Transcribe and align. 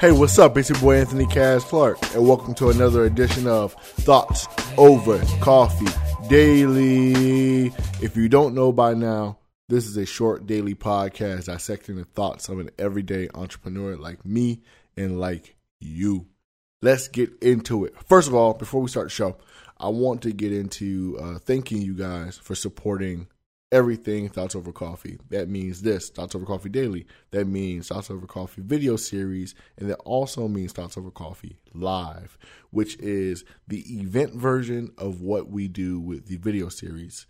Hey, 0.00 0.10
what's 0.10 0.36
up? 0.40 0.56
It's 0.58 0.70
your 0.70 0.80
boy 0.80 0.96
Anthony 0.96 1.26
Cass 1.26 1.62
Clark, 1.62 1.98
and 2.14 2.26
welcome 2.26 2.52
to 2.54 2.70
another 2.70 3.04
edition 3.04 3.46
of 3.46 3.74
Thoughts 3.74 4.48
Over 4.76 5.22
Coffee 5.40 5.86
Daily. 6.28 7.66
If 8.02 8.16
you 8.16 8.28
don't 8.28 8.56
know 8.56 8.72
by 8.72 8.94
now, 8.94 9.38
this 9.68 9.86
is 9.86 9.96
a 9.96 10.04
short 10.04 10.48
daily 10.48 10.74
podcast 10.74 11.44
dissecting 11.44 11.94
the 11.94 12.04
thoughts 12.06 12.48
of 12.48 12.58
an 12.58 12.70
everyday 12.76 13.28
entrepreneur 13.34 13.94
like 13.96 14.26
me 14.26 14.62
and 14.96 15.20
like 15.20 15.54
you. 15.78 16.26
Let's 16.80 17.06
get 17.06 17.30
into 17.40 17.84
it. 17.84 17.94
First 18.08 18.26
of 18.26 18.34
all, 18.34 18.54
before 18.54 18.80
we 18.80 18.88
start 18.88 19.06
the 19.06 19.10
show, 19.10 19.36
I 19.78 19.90
want 19.90 20.22
to 20.22 20.32
get 20.32 20.52
into 20.52 21.20
uh, 21.22 21.38
thanking 21.38 21.82
you 21.82 21.94
guys 21.94 22.36
for 22.36 22.56
supporting 22.56 23.28
everything 23.72 24.28
Thoughts 24.28 24.54
Over 24.54 24.70
Coffee. 24.70 25.18
That 25.30 25.48
means 25.48 25.82
this 25.82 26.10
Thoughts 26.10 26.34
Over 26.34 26.44
Coffee 26.44 26.68
Daily. 26.68 27.06
That 27.30 27.46
means 27.46 27.88
Thoughts 27.88 28.10
Over 28.10 28.26
Coffee 28.26 28.62
video 28.62 28.96
series. 28.96 29.54
And 29.78 29.90
that 29.90 29.98
also 30.04 30.46
means 30.46 30.72
Thoughts 30.72 30.96
Over 30.96 31.10
Coffee 31.10 31.56
Live, 31.74 32.38
which 32.70 32.96
is 32.98 33.44
the 33.66 33.80
event 33.98 34.34
version 34.34 34.92
of 34.98 35.22
what 35.22 35.48
we 35.48 35.66
do 35.66 35.98
with 35.98 36.26
the 36.26 36.36
video 36.36 36.68
series. 36.68 37.26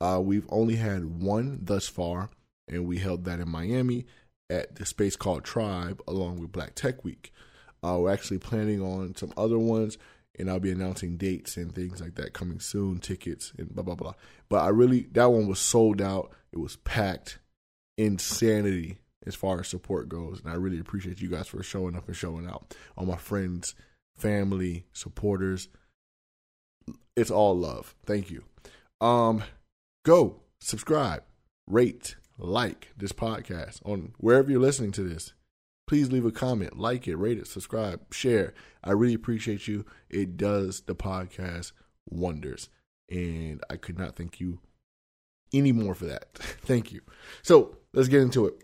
Uh, 0.00 0.20
we've 0.22 0.46
only 0.48 0.76
had 0.76 1.04
one 1.20 1.58
thus 1.60 1.86
far, 1.86 2.30
and 2.68 2.86
we 2.86 2.98
held 2.98 3.24
that 3.24 3.40
in 3.40 3.50
Miami 3.50 4.06
at 4.48 4.76
the 4.76 4.86
space 4.86 5.16
called 5.16 5.44
Tribe 5.44 6.00
along 6.08 6.40
with 6.40 6.52
Black 6.52 6.74
Tech 6.74 7.04
Week. 7.04 7.32
Uh, 7.82 7.98
we're 7.98 8.12
actually 8.12 8.38
planning 8.38 8.80
on 8.80 9.14
some 9.16 9.32
other 9.36 9.58
ones 9.58 9.98
and 10.38 10.50
I'll 10.50 10.60
be 10.60 10.70
announcing 10.70 11.16
dates 11.16 11.56
and 11.56 11.74
things 11.74 12.00
like 12.00 12.14
that 12.16 12.32
coming 12.32 12.60
soon, 12.60 12.98
tickets 12.98 13.52
and 13.58 13.74
blah 13.74 13.84
blah 13.84 13.94
blah. 13.94 14.14
But 14.48 14.64
I 14.64 14.68
really 14.68 15.08
that 15.12 15.30
one 15.30 15.46
was 15.46 15.58
sold 15.58 16.00
out. 16.00 16.32
It 16.52 16.58
was 16.58 16.76
packed, 16.76 17.38
insanity 17.98 18.98
as 19.26 19.34
far 19.34 19.60
as 19.60 19.68
support 19.68 20.08
goes, 20.08 20.40
and 20.40 20.50
I 20.50 20.56
really 20.56 20.78
appreciate 20.78 21.20
you 21.20 21.28
guys 21.28 21.46
for 21.46 21.62
showing 21.62 21.94
up 21.94 22.06
and 22.06 22.16
showing 22.16 22.46
out. 22.46 22.74
All 22.96 23.06
my 23.06 23.16
friends, 23.16 23.74
family, 24.16 24.86
supporters, 24.92 25.68
it's 27.16 27.30
all 27.30 27.56
love. 27.56 27.94
Thank 28.06 28.30
you. 28.30 28.44
Um, 29.00 29.42
go 30.04 30.40
subscribe, 30.60 31.22
rate, 31.66 32.16
like 32.38 32.92
this 32.96 33.12
podcast 33.12 33.80
on 33.84 34.12
wherever 34.18 34.50
you're 34.50 34.60
listening 34.60 34.92
to 34.92 35.02
this 35.02 35.32
please 35.90 36.12
leave 36.12 36.24
a 36.24 36.30
comment, 36.30 36.78
like 36.78 37.08
it, 37.08 37.16
rate 37.16 37.36
it, 37.36 37.48
subscribe, 37.48 38.14
share. 38.14 38.54
I 38.84 38.92
really 38.92 39.14
appreciate 39.14 39.66
you. 39.66 39.84
It 40.08 40.36
does 40.36 40.82
the 40.82 40.94
podcast 40.94 41.72
wonders. 42.08 42.68
And 43.10 43.60
I 43.68 43.74
could 43.74 43.98
not 43.98 44.14
thank 44.14 44.38
you 44.38 44.60
any 45.52 45.72
more 45.72 45.96
for 45.96 46.04
that. 46.04 46.32
thank 46.62 46.92
you. 46.92 47.00
So 47.42 47.76
let's 47.92 48.06
get 48.06 48.22
into 48.22 48.46
it. 48.46 48.62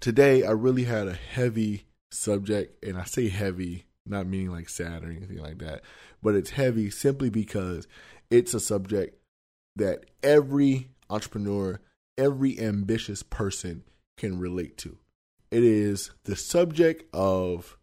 Today, 0.00 0.44
I 0.44 0.50
really 0.50 0.84
had 0.84 1.08
a 1.08 1.14
heavy 1.14 1.86
subject, 2.12 2.84
and 2.84 2.98
I 2.98 3.04
say 3.04 3.30
heavy, 3.30 3.86
not 4.04 4.26
meaning 4.26 4.50
like 4.50 4.68
sad 4.68 5.02
or 5.02 5.10
anything 5.10 5.38
like 5.38 5.60
that, 5.60 5.80
but 6.22 6.34
it's 6.34 6.50
heavy 6.50 6.90
simply 6.90 7.30
because 7.30 7.88
it's 8.30 8.52
a 8.52 8.60
subject 8.60 9.18
that 9.76 10.04
every 10.22 10.90
entrepreneur, 11.08 11.80
every 12.18 12.60
ambitious 12.60 13.22
person 13.22 13.84
can 14.18 14.38
relate 14.38 14.76
to. 14.76 14.98
It 15.54 15.62
is 15.62 16.10
the 16.24 16.34
subject 16.34 17.04
of 17.14 17.78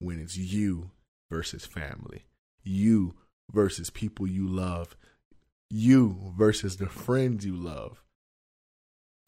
when 0.00 0.18
it's 0.18 0.36
you 0.36 0.90
versus 1.30 1.64
family, 1.64 2.24
you 2.64 3.14
versus 3.52 3.90
people 3.90 4.26
you 4.26 4.48
love, 4.48 4.96
you 5.70 6.34
versus 6.36 6.78
the 6.78 6.88
friends 6.88 7.46
you 7.46 7.54
love. 7.54 8.02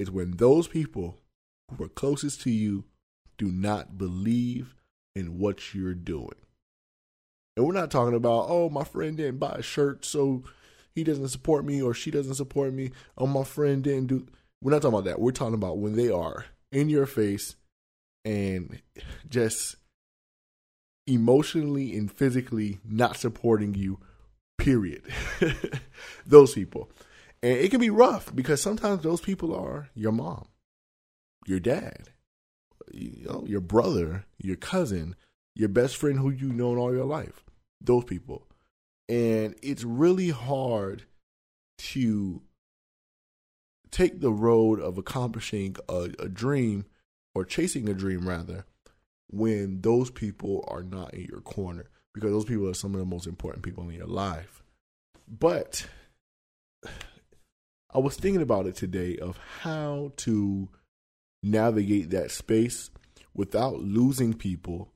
It's 0.00 0.10
when 0.10 0.38
those 0.38 0.66
people 0.66 1.20
who 1.70 1.84
are 1.84 1.88
closest 1.88 2.40
to 2.40 2.50
you 2.50 2.82
do 3.38 3.46
not 3.46 3.96
believe 3.96 4.74
in 5.14 5.38
what 5.38 5.72
you're 5.72 5.94
doing. 5.94 6.34
And 7.56 7.64
we're 7.64 7.74
not 7.74 7.92
talking 7.92 8.16
about, 8.16 8.46
oh, 8.48 8.70
my 8.70 8.82
friend 8.82 9.16
didn't 9.16 9.38
buy 9.38 9.54
a 9.58 9.62
shirt, 9.62 10.04
so 10.04 10.42
he 10.96 11.04
doesn't 11.04 11.28
support 11.28 11.64
me 11.64 11.80
or 11.80 11.94
she 11.94 12.10
doesn't 12.10 12.34
support 12.34 12.72
me. 12.72 12.90
Oh, 13.16 13.28
my 13.28 13.44
friend 13.44 13.84
didn't 13.84 14.08
do. 14.08 14.26
We're 14.60 14.72
not 14.72 14.82
talking 14.82 14.98
about 14.98 15.04
that. 15.04 15.20
We're 15.20 15.30
talking 15.30 15.54
about 15.54 15.78
when 15.78 15.94
they 15.94 16.10
are 16.10 16.46
in 16.72 16.88
your 16.88 17.06
face 17.06 17.54
and 18.24 18.80
just 19.28 19.76
emotionally 21.06 21.96
and 21.96 22.10
physically 22.10 22.80
not 22.84 23.16
supporting 23.16 23.74
you, 23.74 24.00
period. 24.58 25.02
those 26.26 26.54
people. 26.54 26.90
And 27.42 27.58
it 27.58 27.70
can 27.70 27.80
be 27.80 27.90
rough 27.90 28.34
because 28.34 28.62
sometimes 28.62 29.02
those 29.02 29.20
people 29.20 29.54
are 29.54 29.88
your 29.94 30.12
mom, 30.12 30.46
your 31.46 31.60
dad, 31.60 32.10
you 32.92 33.24
know, 33.24 33.44
your 33.46 33.60
brother, 33.60 34.24
your 34.38 34.56
cousin, 34.56 35.16
your 35.54 35.68
best 35.68 35.96
friend 35.96 36.18
who 36.18 36.30
you've 36.30 36.54
known 36.54 36.78
all 36.78 36.94
your 36.94 37.04
life. 37.04 37.44
Those 37.80 38.04
people. 38.04 38.46
And 39.08 39.56
it's 39.60 39.82
really 39.82 40.30
hard 40.30 41.04
to 41.78 42.42
take 43.92 44.20
the 44.20 44.32
road 44.32 44.80
of 44.80 44.98
accomplishing 44.98 45.76
a, 45.88 46.08
a 46.18 46.28
dream 46.28 46.86
or 47.34 47.44
chasing 47.44 47.88
a 47.88 47.94
dream 47.94 48.28
rather 48.28 48.64
when 49.30 49.80
those 49.82 50.10
people 50.10 50.64
are 50.68 50.82
not 50.82 51.14
in 51.14 51.26
your 51.26 51.40
corner 51.40 51.84
because 52.14 52.32
those 52.32 52.44
people 52.44 52.68
are 52.68 52.74
some 52.74 52.94
of 52.94 53.00
the 53.00 53.06
most 53.06 53.26
important 53.26 53.62
people 53.62 53.88
in 53.88 53.94
your 53.94 54.06
life. 54.06 54.62
But 55.28 55.86
I 57.94 57.98
was 57.98 58.16
thinking 58.16 58.42
about 58.42 58.66
it 58.66 58.74
today 58.74 59.18
of 59.18 59.38
how 59.60 60.12
to 60.18 60.68
navigate 61.42 62.10
that 62.10 62.30
space 62.30 62.90
without 63.34 63.80
losing 63.80 64.32
people 64.34 64.92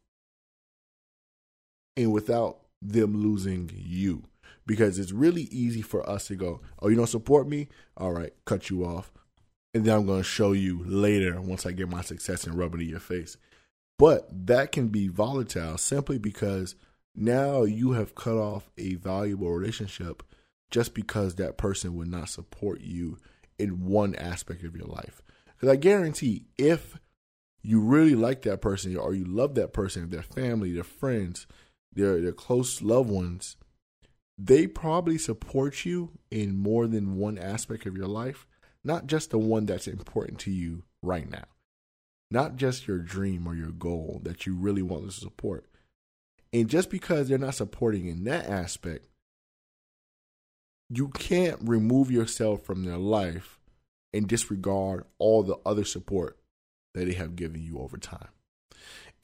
and 1.96 2.12
without 2.12 2.60
them 2.82 3.22
losing 3.22 3.70
you. 3.74 4.24
Because 4.66 4.98
it's 4.98 5.12
really 5.12 5.42
easy 5.44 5.82
for 5.82 6.08
us 6.08 6.26
to 6.26 6.34
go, 6.34 6.60
oh, 6.80 6.88
you 6.88 6.96
don't 6.96 7.06
support 7.06 7.48
me? 7.48 7.68
All 7.96 8.12
right, 8.12 8.32
cut 8.44 8.68
you 8.68 8.84
off 8.84 9.12
and 9.76 9.84
then 9.84 9.94
I'm 9.94 10.06
going 10.06 10.20
to 10.20 10.24
show 10.24 10.52
you 10.52 10.82
later 10.86 11.38
once 11.38 11.66
I 11.66 11.72
get 11.72 11.90
my 11.90 12.00
success 12.00 12.44
and 12.44 12.56
rub 12.56 12.74
it 12.74 12.80
in 12.80 12.88
your 12.88 12.98
face. 12.98 13.36
But 13.98 14.26
that 14.46 14.72
can 14.72 14.88
be 14.88 15.08
volatile 15.08 15.76
simply 15.76 16.16
because 16.16 16.76
now 17.14 17.64
you 17.64 17.92
have 17.92 18.14
cut 18.14 18.38
off 18.38 18.70
a 18.78 18.94
valuable 18.94 19.50
relationship 19.50 20.22
just 20.70 20.94
because 20.94 21.34
that 21.34 21.58
person 21.58 21.94
would 21.94 22.08
not 22.08 22.30
support 22.30 22.80
you 22.80 23.18
in 23.58 23.84
one 23.84 24.14
aspect 24.14 24.64
of 24.64 24.74
your 24.74 24.86
life. 24.86 25.20
Because 25.44 25.68
I 25.68 25.76
guarantee 25.76 26.46
if 26.56 26.98
you 27.60 27.78
really 27.78 28.14
like 28.14 28.42
that 28.42 28.62
person 28.62 28.96
or 28.96 29.12
you 29.12 29.26
love 29.26 29.56
that 29.56 29.74
person, 29.74 30.08
their 30.08 30.22
family, 30.22 30.72
their 30.72 30.84
friends, 30.84 31.46
their 31.92 32.18
their 32.22 32.32
close 32.32 32.80
loved 32.80 33.10
ones, 33.10 33.58
they 34.38 34.66
probably 34.66 35.18
support 35.18 35.84
you 35.84 36.10
in 36.30 36.56
more 36.56 36.86
than 36.86 37.16
one 37.16 37.38
aspect 37.38 37.86
of 37.86 37.96
your 37.96 38.08
life 38.08 38.46
not 38.86 39.08
just 39.08 39.30
the 39.30 39.38
one 39.38 39.66
that's 39.66 39.88
important 39.88 40.38
to 40.38 40.50
you 40.52 40.84
right 41.02 41.28
now, 41.28 41.44
not 42.30 42.54
just 42.54 42.86
your 42.86 42.98
dream 42.98 43.46
or 43.46 43.54
your 43.54 43.72
goal 43.72 44.20
that 44.22 44.46
you 44.46 44.54
really 44.54 44.82
want 44.82 45.02
them 45.02 45.10
to 45.10 45.16
support. 45.16 45.66
And 46.52 46.70
just 46.70 46.88
because 46.88 47.28
they're 47.28 47.36
not 47.36 47.56
supporting 47.56 48.06
in 48.06 48.22
that 48.24 48.46
aspect, 48.46 49.08
you 50.88 51.08
can't 51.08 51.58
remove 51.62 52.12
yourself 52.12 52.62
from 52.62 52.84
their 52.84 52.96
life 52.96 53.58
and 54.14 54.28
disregard 54.28 55.04
all 55.18 55.42
the 55.42 55.56
other 55.66 55.84
support 55.84 56.38
that 56.94 57.06
they 57.06 57.14
have 57.14 57.34
given 57.34 57.60
you 57.60 57.80
over 57.80 57.98
time. 57.98 58.28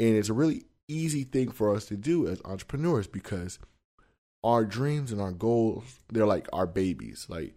And 0.00 0.16
it's 0.16 0.28
a 0.28 0.34
really 0.34 0.64
easy 0.88 1.22
thing 1.22 1.52
for 1.52 1.72
us 1.74 1.86
to 1.86 1.96
do 1.96 2.26
as 2.26 2.42
entrepreneurs 2.44 3.06
because 3.06 3.60
our 4.44 4.64
dreams 4.64 5.12
and 5.12 5.20
our 5.20 5.32
goals, 5.32 6.00
they're 6.12 6.26
like 6.26 6.48
our 6.52 6.66
babies. 6.66 7.26
Like 7.28 7.54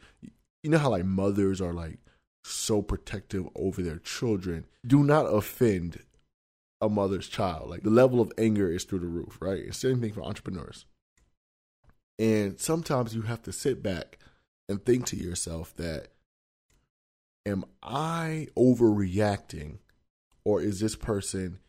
you 0.63 0.69
know 0.69 0.78
how 0.78 0.90
like 0.90 1.06
mothers 1.06 1.62
are 1.62 1.73
like 1.73 2.00
so 2.44 2.81
protective 2.81 3.47
over 3.56 3.81
their 3.81 4.00
children. 4.00 4.66
Do 4.85 5.03
not 5.03 5.24
offend 5.24 6.04
a 6.81 6.89
mother's 6.89 7.27
child. 7.27 7.69
Like 7.69 7.83
the 7.83 7.89
level 7.89 8.21
of 8.21 8.31
anger 8.38 8.71
is 8.71 8.83
through 8.83 9.00
the 9.00 9.07
roof, 9.07 9.38
right? 9.42 9.59
It's 9.59 9.81
the 9.81 9.89
same 9.89 10.01
thing 10.01 10.13
for 10.13 10.24
entrepreneurs. 10.24 10.86
And 12.18 12.59
sometimes 12.59 13.15
you 13.15 13.24
have 13.24 13.42
to 13.44 13.51
sit 13.51 13.83
back 13.83 14.19
and 14.69 14.83
think 14.83 15.06
to 15.07 15.18
yourself 15.18 15.75
that 15.75 16.09
am 17.45 17.65
I 17.83 18.48
overreacting 18.57 19.80
or 20.44 20.62
is 20.62 20.80
this 20.80 20.95
person 20.95 21.59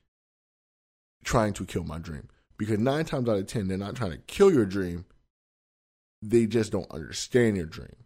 trying 1.25 1.53
to 1.55 1.67
kill 1.67 1.85
my 1.85 1.99
dream? 1.99 2.29
Because 2.59 2.79
nine 2.79 3.05
times 3.05 3.29
out 3.29 3.39
of 3.39 3.47
ten, 3.47 3.69
they're 3.69 3.77
not 3.77 3.97
trying 3.97 4.13
to 4.13 4.19
kill 4.19 4.53
your 4.53 4.65
dream. 4.65 5.05
They 6.29 6.47
just 6.47 6.73
don't 6.73 6.91
understand 6.91 7.57
your 7.57 7.67
dream. 7.67 7.97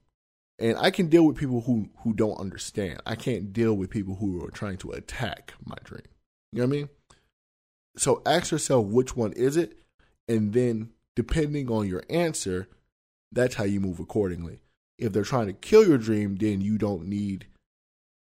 And 0.58 0.76
I 0.76 0.90
can 0.90 1.06
deal 1.06 1.24
with 1.24 1.38
people 1.38 1.62
who 1.62 1.88
who 2.02 2.12
don't 2.12 2.38
understand. 2.38 3.00
I 3.06 3.14
can't 3.14 3.52
deal 3.52 3.74
with 3.74 3.88
people 3.88 4.16
who 4.16 4.44
are 4.44 4.50
trying 4.50 4.76
to 4.78 4.90
attack 4.90 5.54
my 5.64 5.76
dream. 5.84 6.02
You 6.52 6.60
know 6.60 6.66
what 6.66 6.74
I 6.74 6.76
mean? 6.76 6.88
So 7.96 8.22
ask 8.26 8.50
yourself 8.50 8.86
which 8.86 9.16
one 9.16 9.32
is 9.32 9.56
it, 9.56 9.78
and 10.28 10.52
then 10.52 10.90
depending 11.16 11.70
on 11.70 11.88
your 11.88 12.02
answer, 12.10 12.68
that's 13.32 13.54
how 13.54 13.64
you 13.64 13.80
move 13.80 14.00
accordingly. 14.00 14.60
If 14.98 15.12
they're 15.12 15.24
trying 15.24 15.46
to 15.46 15.52
kill 15.54 15.86
your 15.86 15.98
dream, 15.98 16.36
then 16.36 16.60
you 16.60 16.76
don't 16.76 17.06
need 17.06 17.46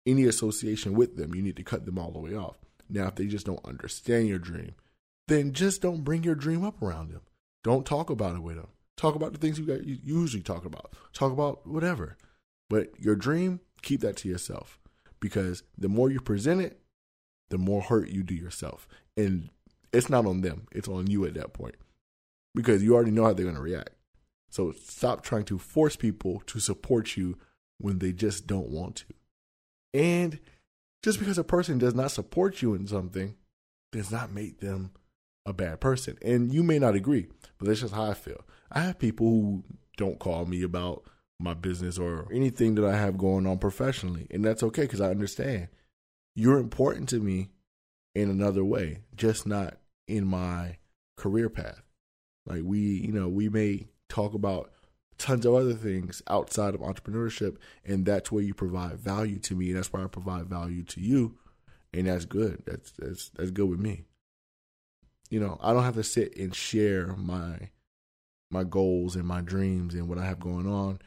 any 0.06 0.26
association 0.26 0.96
with 0.96 1.16
them, 1.16 1.34
you 1.34 1.42
need 1.42 1.56
to 1.56 1.64
cut 1.64 1.86
them 1.86 1.98
all 1.98 2.12
the 2.12 2.20
way 2.20 2.36
off. 2.36 2.58
Now, 2.90 3.08
if 3.08 3.16
they 3.16 3.26
just 3.26 3.46
don't 3.46 3.64
understand 3.66 4.28
your 4.28 4.40
dream, 4.40 4.74
then 5.28 5.54
just 5.54 5.82
don't 5.82 6.04
bring 6.04 6.24
your 6.24 6.36
dream 6.36 6.66
up 6.66 6.82
around 6.82 7.12
them. 7.12 7.22
Don't 7.64 7.86
talk 7.86 8.10
about 8.10 8.36
it 8.36 8.42
with 8.42 8.58
them. 8.58 8.68
Talk 8.98 9.16
about 9.16 9.34
the 9.34 9.40
things 9.40 9.60
you, 9.60 10.00
usually 10.04 10.44
talk 10.44 10.66
about. 10.66 10.94
Talk 11.14 11.32
about 11.32 11.66
whatever. 11.68 12.18
But 12.70 13.00
your 13.00 13.16
dream, 13.16 13.60
keep 13.82 14.02
that 14.02 14.18
to 14.18 14.30
yourself 14.30 14.80
because 15.20 15.64
the 15.78 15.90
more 15.90 16.10
you 16.10 16.20
present 16.20 16.62
it, 16.62 16.80
the 17.50 17.58
more 17.58 17.82
hurt 17.82 18.10
you 18.10 18.24
do 18.24 18.36
yourself. 18.36 18.88
And 19.18 19.50
it's 19.92 20.10
not 20.10 20.26
on 20.26 20.42
them, 20.42 20.68
it's 20.72 20.88
on 20.88 21.08
you 21.08 21.26
at 21.26 21.34
that 21.36 21.54
point 21.54 21.76
because 22.56 22.84
you 22.84 22.96
already 22.96 23.12
know 23.12 23.26
how 23.26 23.34
they're 23.34 23.46
going 23.46 23.56
to 23.56 23.62
react. 23.62 23.92
So 24.50 24.74
stop 24.84 25.24
trying 25.24 25.46
to 25.46 25.58
force 25.58 25.96
people 25.96 26.44
to 26.48 26.60
support 26.60 27.18
you 27.18 27.38
when 27.80 28.00
they 28.00 28.12
just 28.12 28.48
don't 28.48 28.70
want 28.70 28.98
to. 28.98 29.06
And 29.94 30.40
just 31.04 31.20
because 31.20 31.38
a 31.38 31.44
person 31.44 31.78
does 31.78 31.96
not 31.96 32.12
support 32.12 32.62
you 32.62 32.74
in 32.74 32.88
something 32.88 33.36
does 33.92 34.12
not 34.12 34.32
make 34.32 34.60
them 34.60 34.92
a 35.46 35.54
bad 35.54 35.80
person. 35.80 36.18
And 36.22 36.54
you 36.54 36.64
may 36.64 36.80
not 36.80 36.96
agree, 36.96 37.28
but 37.58 37.68
that's 37.68 37.82
just 37.82 37.94
how 37.94 38.06
I 38.06 38.14
feel. 38.14 38.42
I 38.72 38.82
have 38.82 39.00
people 39.00 39.28
who 39.28 39.64
don't 39.98 40.20
call 40.20 40.46
me 40.46 40.64
about 40.64 41.04
my 41.40 41.54
business 41.54 41.98
or 41.98 42.28
anything 42.32 42.76
that 42.76 42.86
I 42.86 42.96
have 42.96 43.18
going 43.18 43.46
on 43.46 43.58
professionally. 43.60 44.28
And 44.32 44.44
that's 44.44 44.64
okay 44.64 44.84
because 44.84 45.02
I 45.02 45.10
understand 45.10 45.68
you're 46.36 46.58
important 46.58 47.10
to 47.10 47.20
me 47.20 47.50
in 48.16 48.30
another 48.30 48.64
way, 48.64 49.00
just 49.16 49.46
not 49.46 49.78
in 50.08 50.26
my 50.26 50.78
career 51.18 51.50
path. 51.50 51.82
Like 52.46 52.62
we, 52.64 52.80
you 52.80 53.12
know, 53.12 53.28
we 53.28 53.50
may 53.50 53.88
talk 54.10 54.34
about 54.34 54.72
tons 55.18 55.46
of 55.46 55.54
other 55.54 55.74
things 55.74 56.22
outside 56.28 56.76
of 56.76 56.82
entrepreneurship, 56.82 57.58
and 57.86 58.06
that's 58.06 58.32
where 58.32 58.44
you 58.44 58.54
provide 58.54 59.00
value 59.00 59.40
to 59.40 59.56
me, 59.56 59.70
and 59.70 59.78
that's 59.78 59.94
where 59.94 60.04
I 60.04 60.08
provide 60.08 60.48
value 60.48 60.84
to 60.84 61.00
you, 61.02 61.38
and 61.94 62.08
that's 62.08 62.26
good. 62.26 62.64
That's 62.66 62.92
that's 62.98 63.30
that's 63.30 63.52
good 63.52 63.70
with 63.70 63.80
me. 63.80 64.04
You 65.34 65.40
know, 65.40 65.58
I 65.64 65.74
don't 65.74 65.84
have 65.84 65.96
to 65.96 66.04
sit 66.04 66.38
and 66.38 66.54
share 66.54 67.08
my 67.16 67.72
my 68.52 68.64
goals 68.64 69.16
and 69.16 69.26
my 69.26 69.42
dreams 69.42 69.96
and 69.96 70.08
what 70.08 70.20
I 70.20 70.26
have 70.26 70.40
going 70.40 70.68
on 70.68 71.00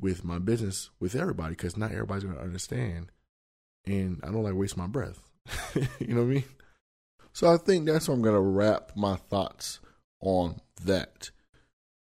with 0.00 0.24
my 0.24 0.40
business 0.40 0.90
with 0.98 1.14
everybody 1.14 1.50
because 1.50 1.76
not 1.76 1.92
everybody's 1.92 2.24
going 2.24 2.34
to 2.34 2.42
understand, 2.42 3.12
and 3.86 4.18
I 4.24 4.32
don't 4.32 4.42
like 4.42 4.54
waste 4.54 4.76
my 4.76 4.88
breath. 4.88 5.22
you 6.00 6.14
know 6.14 6.22
what 6.22 6.30
I 6.30 6.34
mean? 6.34 6.44
So 7.32 7.54
I 7.54 7.58
think 7.58 7.86
that's 7.86 8.08
where 8.08 8.16
I'm 8.16 8.22
going 8.22 8.34
to 8.34 8.40
wrap 8.40 8.90
my 8.96 9.14
thoughts 9.14 9.78
on 10.20 10.60
that. 10.84 11.30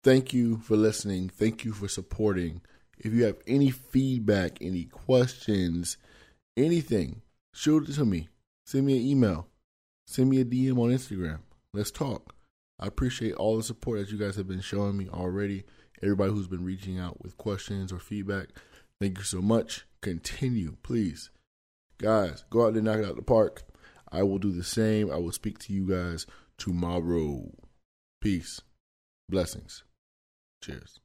Thank 0.04 0.32
you 0.32 0.58
for 0.58 0.76
listening. 0.76 1.28
Thank 1.28 1.64
you 1.64 1.72
for 1.72 1.88
supporting. 1.88 2.60
If 2.98 3.12
you 3.12 3.24
have 3.24 3.38
any 3.48 3.72
feedback, 3.72 4.58
any 4.60 4.84
questions, 4.84 5.96
anything, 6.56 7.22
shoot 7.52 7.88
it 7.88 7.94
to 7.94 8.04
me. 8.04 8.28
Send 8.64 8.86
me 8.86 8.96
an 8.96 9.04
email. 9.04 9.48
Send 10.06 10.30
me 10.30 10.40
a 10.40 10.44
DM 10.44 10.78
on 10.78 10.90
Instagram. 10.90 11.40
Let's 11.74 11.90
talk. 11.90 12.34
I 12.80 12.86
appreciate 12.86 13.34
all 13.34 13.56
the 13.56 13.62
support 13.62 13.98
that 13.98 14.10
you 14.10 14.18
guys 14.18 14.36
have 14.36 14.48
been 14.48 14.60
showing 14.60 14.96
me 14.96 15.08
already. 15.08 15.64
Everybody 16.02 16.32
who's 16.32 16.46
been 16.46 16.64
reaching 16.64 16.98
out 16.98 17.22
with 17.22 17.36
questions 17.36 17.92
or 17.92 17.98
feedback, 17.98 18.48
thank 19.00 19.18
you 19.18 19.24
so 19.24 19.42
much. 19.42 19.84
Continue, 20.00 20.76
please. 20.82 21.30
Guys, 21.98 22.44
go 22.50 22.66
out 22.66 22.74
there 22.74 22.78
and 22.78 22.84
knock 22.84 22.98
it 22.98 23.04
out 23.04 23.16
the 23.16 23.22
park. 23.22 23.64
I 24.10 24.22
will 24.22 24.38
do 24.38 24.52
the 24.52 24.64
same. 24.64 25.10
I 25.10 25.16
will 25.16 25.32
speak 25.32 25.58
to 25.60 25.72
you 25.72 25.88
guys 25.88 26.26
tomorrow. 26.56 27.50
Peace. 28.20 28.60
Blessings. 29.28 29.82
Cheers. 30.62 31.00